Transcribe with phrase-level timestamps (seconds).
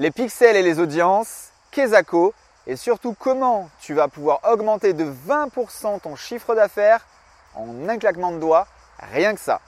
[0.00, 2.32] les pixels et les audiences, Kezako
[2.66, 7.06] et surtout comment tu vas pouvoir augmenter de 20% ton chiffre d'affaires
[7.54, 8.66] en un claquement de doigts,
[9.12, 9.60] rien que ça.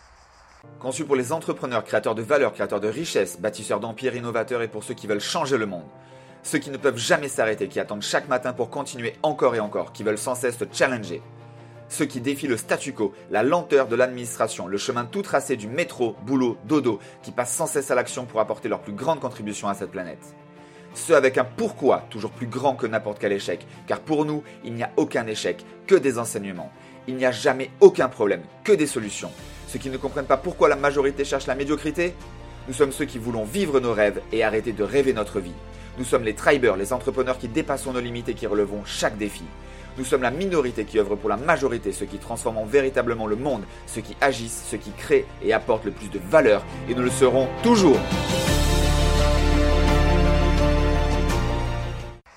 [0.81, 4.85] Conçu pour les entrepreneurs, créateurs de valeur, créateurs de richesses, bâtisseurs d'empires, innovateurs et pour
[4.85, 5.85] ceux qui veulent changer le monde.
[6.43, 9.93] Ceux qui ne peuvent jamais s'arrêter, qui attendent chaque matin pour continuer encore et encore,
[9.93, 11.21] qui veulent sans cesse se challenger.
[11.93, 15.69] Ceux qui défient le statu quo, la lenteur de l'administration, le chemin tout tracé du
[15.69, 19.69] métro, boulot, dodo, qui passent sans cesse à l'action pour apporter leur plus grande contribution
[19.69, 20.35] à cette planète.
[20.95, 24.73] Ceux avec un pourquoi toujours plus grand que n'importe quel échec, car pour nous, il
[24.73, 26.73] n'y a aucun échec, que des enseignements.
[27.09, 29.31] Il n'y a jamais aucun problème, que des solutions.
[29.69, 32.15] Ceux qui ne comprennent pas pourquoi la majorité cherche la médiocrité
[32.69, 35.53] Nous sommes ceux qui voulons vivre nos rêves et arrêter de rêver notre vie.
[35.99, 39.45] Nous sommes les tribers, les entrepreneurs qui dépassons nos limites et qui relevons chaque défi.
[39.99, 43.63] Nous sommes la minorité qui œuvre pour la majorité, ceux qui transforment véritablement le monde,
[43.87, 47.11] ceux qui agissent, ceux qui créent et apportent le plus de valeur, et nous le
[47.11, 47.99] serons toujours.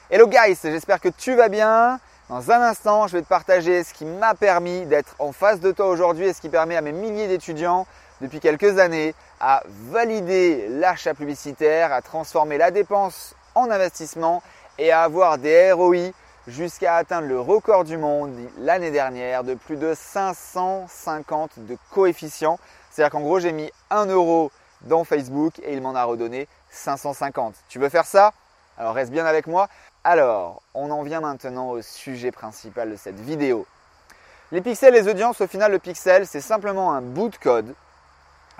[0.09, 2.02] Hello guys, j'espère que tu vas bien.
[2.30, 5.72] Dans un instant, je vais te partager ce qui m'a permis d'être en face de
[5.72, 7.88] toi aujourd'hui et ce qui permet à mes milliers d'étudiants
[8.19, 14.44] depuis quelques années à valider l'achat publicitaire, à transformer la dépense en investissement
[14.78, 16.12] et à avoir des ROI
[16.47, 22.59] jusqu'à atteindre le record du monde l'année dernière de plus de 550 de coefficients.
[22.91, 24.51] C'est-à-dire qu'en gros, j'ai mis 1 euro
[24.81, 27.55] dans Facebook et il m'en a redonné 550.
[27.69, 28.33] Tu veux faire ça?
[28.77, 29.69] Alors reste bien avec moi.
[30.03, 33.66] Alors, on en vient maintenant au sujet principal de cette vidéo.
[34.51, 37.73] Les pixels, les audiences, au final, le pixel, c'est simplement un bout de code.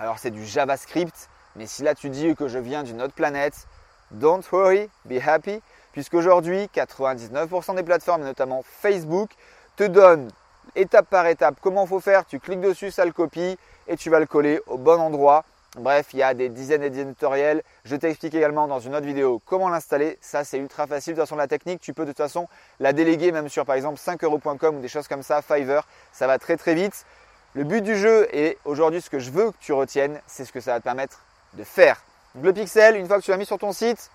[0.00, 3.68] Alors, c'est du JavaScript, mais si là tu dis que je viens d'une autre planète,
[4.10, 5.62] don't worry, be happy,
[5.96, 9.30] puisqu'aujourd'hui, 99% des plateformes, notamment Facebook,
[9.76, 10.28] te donnent
[10.74, 12.26] étape par étape comment il faut faire.
[12.26, 13.56] Tu cliques dessus, ça le copie
[13.88, 15.46] et tu vas le coller au bon endroit.
[15.78, 17.62] Bref, il y a des dizaines et dizaines de tutoriels.
[17.86, 20.18] Je t'explique également dans une autre vidéo comment l'installer.
[20.20, 21.14] Ça, c'est ultra facile.
[21.14, 22.46] De toute façon, la technique, tu peux de toute façon
[22.78, 25.88] la déléguer même sur par exemple 5euros.com ou des choses comme ça, Fiverr.
[26.12, 27.06] Ça va très très vite.
[27.54, 30.52] Le but du jeu et aujourd'hui ce que je veux que tu retiennes, c'est ce
[30.52, 31.22] que ça va te permettre
[31.54, 32.02] de faire.
[32.42, 34.10] le pixel, une fois que tu l'as mis sur ton site,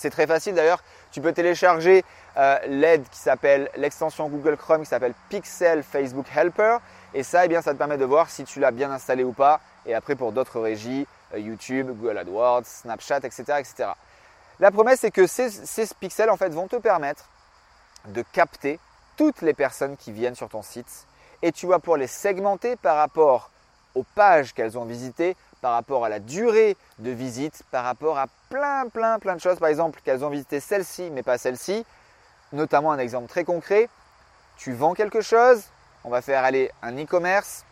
[0.00, 0.82] c'est très facile d'ailleurs.
[1.12, 2.04] Tu peux télécharger
[2.36, 6.78] euh, l'aide qui s'appelle l'extension Google Chrome qui s'appelle Pixel Facebook Helper.
[7.12, 9.32] Et ça, eh bien, ça te permet de voir si tu l'as bien installé ou
[9.32, 9.60] pas.
[9.84, 13.44] Et après, pour d'autres régies, euh, YouTube, Google AdWords, Snapchat, etc.
[14.58, 17.28] La promesse, c'est que ces, ces pixels en fait, vont te permettre
[18.06, 18.78] de capter
[19.16, 21.06] toutes les personnes qui viennent sur ton site.
[21.42, 23.50] Et tu vas pouvoir les segmenter par rapport
[23.94, 28.26] aux pages qu'elles ont visitées, par rapport à la durée de visite, par rapport à
[28.48, 29.58] plein, plein, plein de choses.
[29.58, 31.84] Par exemple, qu'elles ont visité celle-ci, mais pas celle-ci.
[32.52, 33.88] Notamment un exemple très concret.
[34.56, 35.62] Tu vends quelque chose,
[36.04, 37.64] on va faire aller un e-commerce,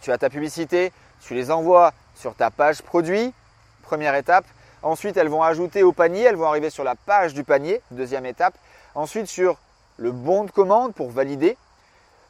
[0.00, 3.34] tu as ta publicité, tu les envoies sur ta page produit,
[3.82, 4.44] première étape.
[4.82, 8.26] Ensuite, elles vont ajouter au panier, elles vont arriver sur la page du panier, deuxième
[8.26, 8.54] étape.
[8.94, 9.58] Ensuite, sur
[9.96, 11.56] le bon de commande pour valider.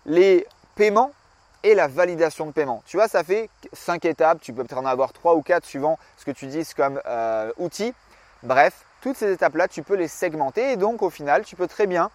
[0.04, 1.12] Les paiements,
[1.66, 2.82] et la validation de paiement.
[2.86, 4.38] Tu vois, ça fait cinq étapes.
[4.40, 7.50] Tu peux peut-être en avoir trois ou quatre suivant ce que tu dises comme euh,
[7.58, 7.92] outil.
[8.44, 11.88] Bref, toutes ces étapes-là, tu peux les segmenter et donc au final, tu peux très
[11.88, 12.10] bien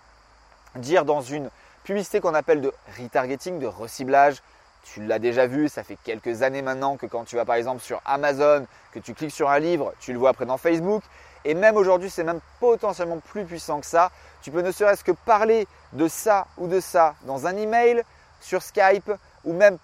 [0.75, 1.50] dire dans une
[1.84, 4.41] publicité qu'on appelle de retargeting, de reciblage.
[4.84, 7.81] Tu l'as déjà vu, ça fait quelques années maintenant que quand tu vas par exemple
[7.81, 11.03] sur Amazon, que tu cliques sur un livre, tu le vois après dans Facebook.
[11.44, 14.12] Et même aujourd'hui, c'est même potentiellement plus puissant que ça.
[14.44, 18.03] Tu peux ne serait-ce que parler de ça ou de ça dans un email,
[18.39, 19.12] sur Skype,
[19.44, 19.78] ou même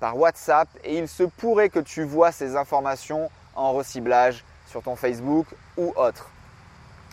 [0.00, 4.96] par WhatsApp et il se pourrait que tu vois ces informations en reciblage sur ton
[4.96, 6.28] Facebook ou autre.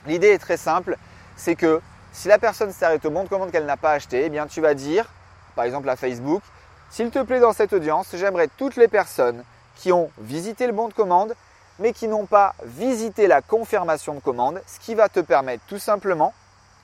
[0.05, 0.97] L'idée est très simple,
[1.35, 1.81] c'est que
[2.11, 4.61] si la personne s'arrête au bon de commande qu'elle n'a pas acheté, eh bien tu
[4.61, 5.09] vas dire,
[5.55, 6.41] par exemple à Facebook,
[6.89, 9.43] s'il te plaît dans cette audience, j'aimerais toutes les personnes
[9.75, 11.35] qui ont visité le bon de commande
[11.79, 15.79] mais qui n'ont pas visité la confirmation de commande, ce qui va te permettre tout
[15.79, 16.33] simplement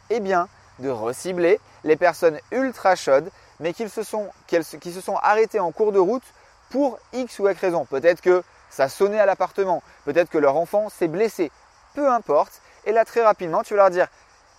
[0.10, 0.48] eh bien,
[0.80, 3.30] de recibler les personnes ultra chaudes
[3.60, 6.24] mais qu'ils se sont, qui se sont arrêtés en cours de route
[6.70, 7.86] pour X ou Y raison.
[7.86, 11.52] Peut-être que ça sonnait à l'appartement, peut-être que leur enfant s'est blessé,
[11.94, 12.62] peu importe.
[12.86, 14.08] Et là, très rapidement, tu vas leur dire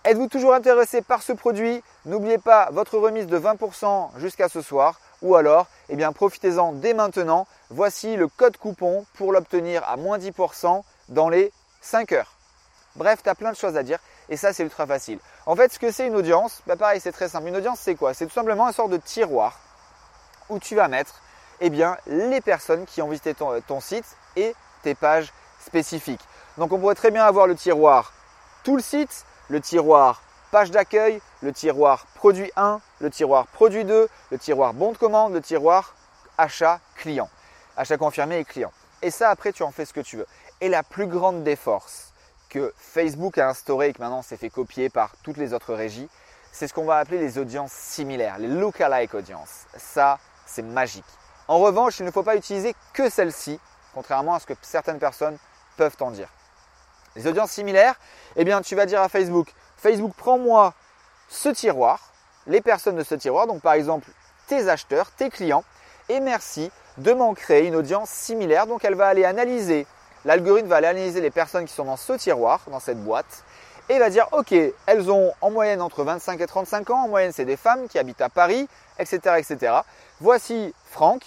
[0.05, 1.83] Êtes-vous toujours intéressé par ce produit?
[2.05, 4.99] N'oubliez pas votre remise de 20% jusqu'à ce soir.
[5.21, 7.47] Ou alors, eh bien, profitez-en dès maintenant.
[7.69, 11.51] Voici le code coupon pour l'obtenir à moins 10% dans les
[11.81, 12.31] 5 heures.
[12.95, 15.19] Bref, tu as plein de choses à dire et ça, c'est ultra facile.
[15.49, 17.47] En fait, ce que c'est une audience, bah pareil, c'est très simple.
[17.47, 18.13] Une audience, c'est quoi?
[18.13, 19.57] C'est tout simplement un sort de tiroir
[20.47, 21.23] où tu vas mettre
[21.59, 24.05] eh bien, les personnes qui ont visité ton, site
[24.35, 24.53] et
[24.83, 26.21] tes pages spécifiques.
[26.59, 28.13] Donc, on pourrait très bien avoir le tiroir
[28.63, 34.07] tout le site, le tiroir page d'accueil, le tiroir produit 1, le tiroir produit 2,
[34.29, 35.95] le tiroir bon de commande, le tiroir
[36.37, 37.27] achat client,
[37.75, 38.71] achat confirmé et client.
[39.01, 40.27] Et ça, après, tu en fais ce que tu veux.
[40.61, 42.08] Et la plus grande des forces,
[42.49, 46.09] que Facebook a instauré et que maintenant s'est fait copier par toutes les autres régies,
[46.51, 49.65] c'est ce qu'on va appeler les audiences similaires, les lookalike audiences.
[49.77, 51.05] Ça, c'est magique.
[51.47, 53.59] En revanche, il ne faut pas utiliser que celle-ci,
[53.93, 55.37] contrairement à ce que certaines personnes
[55.77, 56.29] peuvent en dire.
[57.15, 57.95] Les audiences similaires,
[58.35, 60.73] eh bien, tu vas dire à Facebook, Facebook, prends-moi
[61.27, 62.11] ce tiroir,
[62.47, 64.09] les personnes de ce tiroir, donc par exemple
[64.47, 65.63] tes acheteurs, tes clients,
[66.09, 68.67] et merci de m'en créer une audience similaire.
[68.67, 69.85] Donc elle va aller analyser,
[70.25, 73.43] l'algorithme va aller analyser les personnes qui sont dans ce tiroir, dans cette boîte,
[73.89, 74.53] et va dire ok,
[74.85, 77.97] elles ont en moyenne entre 25 et 35 ans, en moyenne c'est des femmes qui
[77.97, 78.67] habitent à Paris,
[78.99, 79.35] etc.
[79.37, 79.73] etc.
[80.21, 81.23] Voici Franck,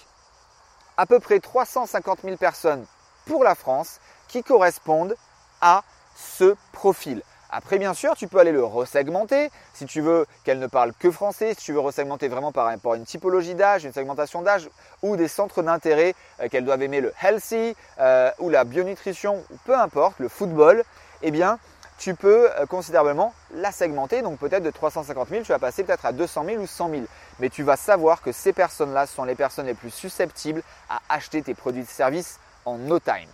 [0.96, 2.84] à peu près 350 000 personnes
[3.26, 3.98] pour la France
[4.28, 5.16] qui correspondent
[5.60, 5.82] à
[6.16, 7.22] ce profil.
[7.54, 11.10] Après, bien sûr, tu peux aller le resegmenter si tu veux qu'elle ne parle que
[11.10, 14.70] français, si tu veux resegmenter vraiment par rapport à une typologie d'âge, une segmentation d'âge
[15.02, 19.76] ou des centres d'intérêt euh, qu'elles doivent aimer le healthy euh, ou la bionutrition, peu
[19.76, 20.82] importe, le football,
[21.20, 21.58] eh bien,
[21.98, 24.22] tu peux euh, considérablement la segmenter.
[24.22, 27.02] Donc peut-être de 350 000, tu vas passer peut-être à 200 000 ou 100 000.
[27.38, 31.42] Mais tu vas savoir que ces personnes-là sont les personnes les plus susceptibles à acheter
[31.42, 33.28] tes produits et services en no time.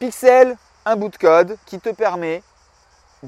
[0.00, 2.42] Pixel, un bout de code qui te permet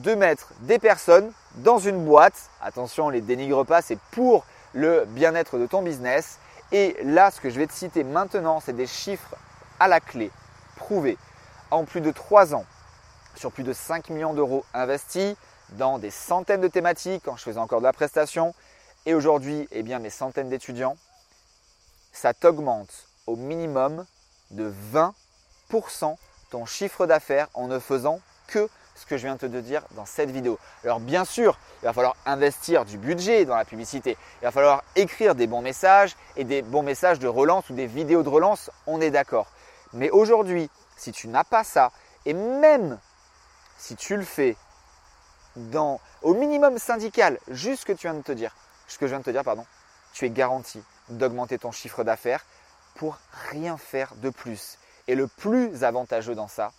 [0.01, 2.51] de mettre des personnes dans une boîte.
[2.63, 6.39] Attention, on les dénigre pas, c'est pour le bien-être de ton business.
[6.73, 9.35] Et là, ce que je vais te citer maintenant, c'est des chiffres
[9.81, 10.31] à la clé,
[10.77, 11.19] prouvés
[11.71, 12.65] en plus de 3 ans,
[13.35, 15.35] sur plus de 5 millions d'euros investis
[15.71, 18.55] dans des centaines de thématiques quand je faisais encore de la prestation.
[19.07, 20.97] Et aujourd'hui, eh mes centaines d'étudiants,
[22.13, 24.05] ça t'augmente au minimum
[24.51, 24.73] de
[25.73, 26.17] 20%
[26.51, 28.69] ton chiffre d'affaires en ne faisant que
[28.99, 30.59] ce que je viens de te dire dans cette vidéo.
[30.85, 34.17] Alors bien sûr, il va falloir investir du budget dans la publicité.
[34.43, 37.87] Il va falloir écrire des bons messages et des bons messages de relance ou des
[37.87, 39.47] vidéos de relance, on est d'accord.
[39.93, 41.93] Mais aujourd'hui, si tu n'as pas ça,
[42.27, 42.99] et même
[43.79, 44.57] si tu le fais
[45.57, 48.55] dans, au minimum syndical, juste ce que tu viens de te dire,
[48.89, 49.65] ce que je viens de te dire, pardon,
[50.13, 52.45] tu es garanti d'augmenter ton chiffre d'affaires
[52.97, 53.19] pour
[53.51, 54.79] rien faire de plus.
[55.07, 56.73] Et le plus avantageux dans ça,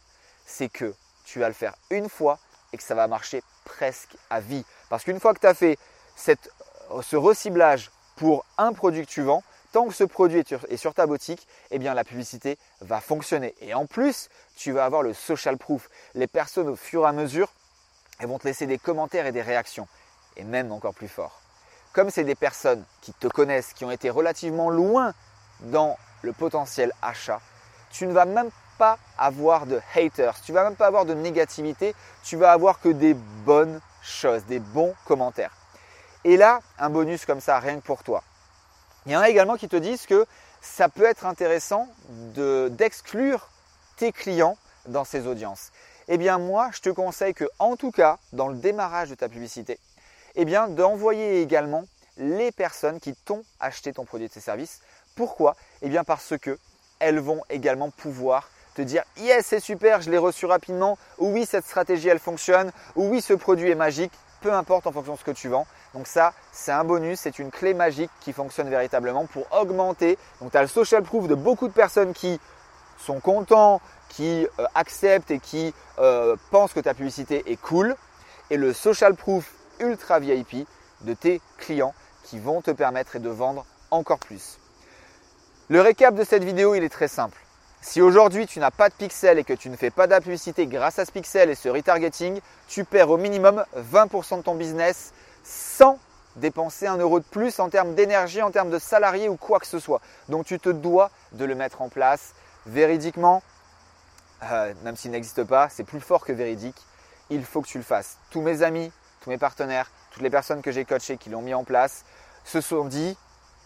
[0.45, 0.93] c'est que
[1.29, 2.39] tu vas le faire une fois
[2.73, 4.65] et que ça va marcher presque à vie.
[4.89, 5.77] Parce qu'une fois que tu as fait
[6.15, 11.05] ce reciblage pour un produit que tu vends, tant que ce produit est sur, ta
[11.05, 13.55] boutique, eh bien la publicité va fonctionner.
[13.61, 15.89] Et en plus, tu vas avoir le social proof.
[16.15, 17.53] Les personnes au fur et à mesure,
[18.19, 19.87] elles vont te laisser des commentaires et des réactions.
[20.35, 21.41] Et même encore plus fort.
[21.93, 25.13] Comme c'est des personnes qui te connaissent, qui ont été relativement loin
[25.61, 27.41] dans le potentiel achat,
[27.91, 28.49] tu ne vas même
[28.79, 31.93] pas avoir de haters, tu vas même pas avoir de négativité,
[32.23, 35.53] tu vas avoir que des bonnes choses, des bons commentaires.
[36.23, 38.23] Et là, un bonus comme ça, rien que pour toi.
[39.05, 40.25] Il y en a également qui te disent que
[40.61, 41.87] ça peut être intéressant
[42.69, 43.49] d'exclure
[43.97, 45.71] tes clients dans ces audiences.
[46.07, 49.29] Eh bien moi, je te conseille que en tout cas, dans le démarrage de ta
[49.29, 49.77] publicité,
[50.35, 51.83] eh bien d'envoyer également
[52.17, 54.79] les personnes qui t'ont acheté ton produit et tes services.
[55.15, 55.55] Pourquoi?
[55.81, 56.57] Eh bien parce que
[56.99, 58.49] elles vont également pouvoir
[58.79, 62.71] te dire yes c'est super, je l'ai reçu rapidement, ou oui cette stratégie elle fonctionne,
[62.95, 65.67] ou oui ce produit est magique, peu importe en fonction de ce que tu vends.
[65.93, 70.17] Donc ça, c'est un bonus, c'est une clé magique qui fonctionne véritablement pour augmenter.
[70.39, 72.39] Donc tu as le social proof de beaucoup de personnes qui
[72.97, 77.95] sont contents, qui euh, acceptent et qui euh, pensent que ta publicité est cool.
[78.49, 80.67] Et le social proof ultra VIP
[81.01, 81.93] de tes clients
[82.23, 84.57] qui vont te permettre de vendre encore plus.
[85.67, 87.37] Le récap de cette vidéo, il est très simple.
[87.81, 90.67] Si aujourd'hui tu n'as pas de pixel et que tu ne fais pas de publicité
[90.67, 95.13] grâce à ce pixel et ce retargeting, tu perds au minimum 20% de ton business
[95.43, 95.97] sans
[96.35, 99.67] dépenser un euro de plus en termes d'énergie, en termes de salariés ou quoi que
[99.67, 100.01] ce soit.
[100.27, 102.33] Donc tu te dois de le mettre en place
[102.65, 103.41] véridiquement,
[104.43, 106.85] euh, même s'il n'existe pas, c'est plus fort que véridique.
[107.29, 108.17] Il faut que tu le fasses.
[108.29, 111.53] Tous mes amis, tous mes partenaires, toutes les personnes que j'ai coachées qui l'ont mis
[111.53, 112.03] en place
[112.43, 113.17] se sont dit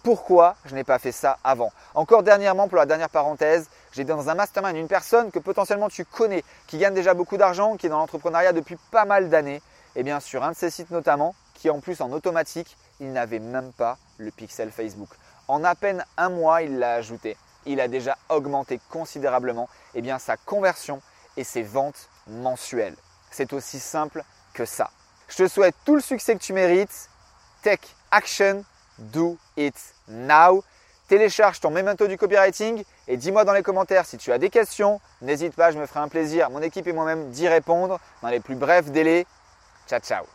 [0.03, 1.71] pourquoi je n'ai pas fait ça avant?
[1.95, 6.03] Encore dernièrement, pour la dernière parenthèse, j'ai dans un mastermind une personne que potentiellement tu
[6.03, 9.61] connais, qui gagne déjà beaucoup d'argent, qui est dans l'entrepreneuriat depuis pas mal d'années.
[9.95, 13.13] Et eh bien sur un de ces sites notamment, qui en plus en automatique, il
[13.13, 15.09] n'avait même pas le pixel Facebook.
[15.47, 17.37] En à peine un mois, il l'a ajouté.
[17.65, 21.01] Il a déjà augmenté considérablement et eh bien, sa conversion
[21.37, 22.95] et ses ventes mensuelles.
[23.31, 24.89] C'est aussi simple que ça.
[25.29, 27.09] Je te souhaite tout le succès que tu mérites.
[27.61, 28.65] Take action
[28.97, 29.75] do it
[30.07, 30.63] now.
[31.07, 35.01] Télécharge ton memento du copywriting et dis-moi dans les commentaires si tu as des questions.
[35.21, 38.39] N'hésite pas, je me ferai un plaisir, mon équipe et moi-même, d'y répondre dans les
[38.39, 39.25] plus brefs délais.
[39.87, 40.25] Ciao, ciao.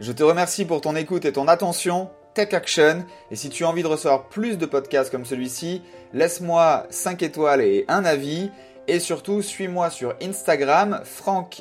[0.00, 2.10] Je te remercie pour ton écoute et ton attention.
[2.34, 3.04] Tech Action.
[3.30, 7.60] Et si tu as envie de recevoir plus de podcasts comme celui-ci, laisse-moi 5 étoiles
[7.60, 8.50] et un avis.
[8.88, 11.54] Et surtout, suis-moi sur Instagram, franck-roca.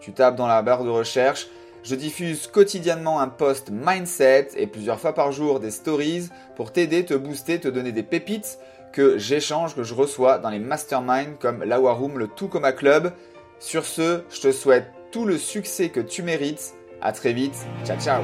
[0.00, 1.48] Tu tapes dans la barre de recherche.
[1.82, 7.04] Je diffuse quotidiennement un post mindset et plusieurs fois par jour des stories pour t'aider,
[7.04, 8.58] te booster, te donner des pépites
[8.92, 13.12] que j'échange, que je reçois dans les masterminds comme la Room, le Tout Coma Club.
[13.58, 16.74] Sur ce, je te souhaite tout le succès que tu mérites.
[17.00, 17.56] À très vite.
[17.84, 18.22] Ciao ciao.